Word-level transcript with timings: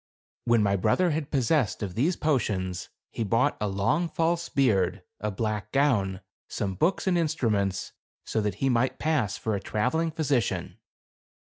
When 0.45 0.63
my 0.63 0.75
brother 0.77 1.11
had 1.11 1.29
possession 1.29 1.83
of 1.83 1.93
these 1.93 2.15
potions, 2.15 2.89
he 3.11 3.23
bought 3.23 3.55
a 3.61 3.67
long 3.67 4.09
false 4.09 4.49
beard, 4.49 5.03
a 5.19 5.29
black 5.29 5.71
gown, 5.71 6.21
some 6.47 6.73
books 6.73 7.05
and 7.05 7.19
instruments, 7.19 7.91
so 8.25 8.41
that 8.41 8.55
he 8.55 8.67
might 8.67 8.97
pass 8.97 9.37
for 9.37 9.53
a 9.53 9.59
traveling 9.59 10.09
physician. 10.09 10.79